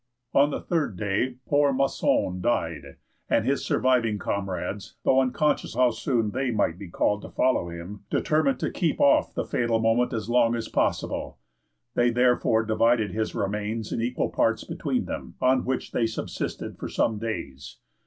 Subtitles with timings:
[0.33, 2.95] On the third day poor Maçon died,
[3.29, 7.99] and his surviving comrades, though unconscious how soon they might be called to follow him,
[8.09, 11.37] determined to keep off the fatal moment as long as possible.
[11.93, 16.89] They therefore divided his remains in equal parts between them, on which they subsisted for
[16.89, 17.77] some days.